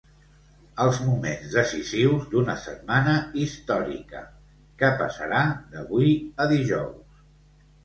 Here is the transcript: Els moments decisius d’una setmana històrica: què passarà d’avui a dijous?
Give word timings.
Els 0.85 1.01
moments 1.09 1.51
decisius 1.57 2.25
d’una 2.31 2.55
setmana 2.63 3.13
històrica: 3.43 4.25
què 4.81 4.91
passarà 5.05 5.45
d’avui 5.77 6.19
a 6.47 6.51
dijous? 6.57 7.25